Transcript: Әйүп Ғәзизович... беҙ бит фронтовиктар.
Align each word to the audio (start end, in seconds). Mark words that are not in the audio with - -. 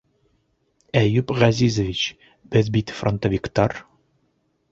Әйүп 1.01 1.33
Ғәзизович... 1.41 2.01
беҙ 2.55 2.73
бит 2.79 2.93
фронтовиктар. 3.01 3.77